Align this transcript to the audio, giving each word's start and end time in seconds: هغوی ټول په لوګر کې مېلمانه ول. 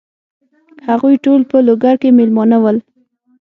هغوی 0.87 1.15
ټول 1.25 1.41
په 1.51 1.57
لوګر 1.67 1.95
کې 2.01 2.09
مېلمانه 2.17 2.57
ول. 2.61 2.77